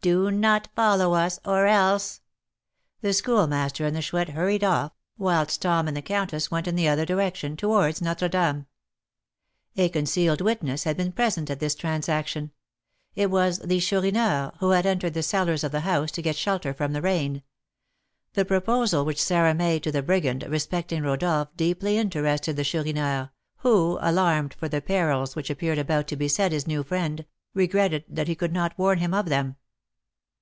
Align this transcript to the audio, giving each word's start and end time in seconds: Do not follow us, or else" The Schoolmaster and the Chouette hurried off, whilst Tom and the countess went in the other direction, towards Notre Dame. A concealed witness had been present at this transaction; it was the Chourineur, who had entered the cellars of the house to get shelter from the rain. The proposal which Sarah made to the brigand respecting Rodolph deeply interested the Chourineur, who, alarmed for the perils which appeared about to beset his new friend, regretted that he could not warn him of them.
Do 0.00 0.30
not 0.30 0.68
follow 0.76 1.14
us, 1.14 1.40
or 1.44 1.66
else" 1.66 2.20
The 3.00 3.12
Schoolmaster 3.12 3.84
and 3.84 3.96
the 3.96 4.00
Chouette 4.00 4.28
hurried 4.28 4.62
off, 4.62 4.92
whilst 5.16 5.60
Tom 5.62 5.88
and 5.88 5.96
the 5.96 6.02
countess 6.02 6.52
went 6.52 6.68
in 6.68 6.76
the 6.76 6.86
other 6.86 7.04
direction, 7.04 7.56
towards 7.56 8.00
Notre 8.00 8.28
Dame. 8.28 8.66
A 9.76 9.88
concealed 9.88 10.40
witness 10.40 10.84
had 10.84 10.96
been 10.96 11.10
present 11.10 11.50
at 11.50 11.58
this 11.58 11.74
transaction; 11.74 12.52
it 13.16 13.28
was 13.28 13.58
the 13.58 13.80
Chourineur, 13.80 14.52
who 14.60 14.70
had 14.70 14.86
entered 14.86 15.14
the 15.14 15.22
cellars 15.24 15.64
of 15.64 15.72
the 15.72 15.80
house 15.80 16.12
to 16.12 16.22
get 16.22 16.36
shelter 16.36 16.72
from 16.72 16.92
the 16.92 17.02
rain. 17.02 17.42
The 18.34 18.44
proposal 18.44 19.04
which 19.04 19.20
Sarah 19.20 19.52
made 19.52 19.82
to 19.82 19.90
the 19.90 20.00
brigand 20.04 20.44
respecting 20.44 21.02
Rodolph 21.02 21.48
deeply 21.56 21.98
interested 21.98 22.54
the 22.54 22.62
Chourineur, 22.62 23.32
who, 23.58 23.98
alarmed 24.00 24.54
for 24.54 24.68
the 24.68 24.80
perils 24.80 25.34
which 25.34 25.50
appeared 25.50 25.78
about 25.78 26.06
to 26.06 26.16
beset 26.16 26.52
his 26.52 26.68
new 26.68 26.84
friend, 26.84 27.26
regretted 27.52 28.04
that 28.08 28.28
he 28.28 28.36
could 28.36 28.52
not 28.52 28.78
warn 28.78 28.98
him 28.98 29.12
of 29.12 29.26
them. 29.28 29.56